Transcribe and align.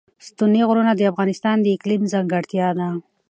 ستوني 0.27 0.61
غرونه 0.67 0.91
د 0.95 1.01
افغانستان 1.11 1.57
د 1.61 1.65
اقلیم 1.75 2.01
ځانګړتیا 2.13 2.67
ده. 2.79 2.89